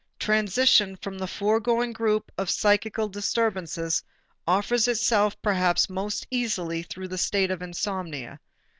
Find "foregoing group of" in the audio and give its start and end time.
1.27-2.49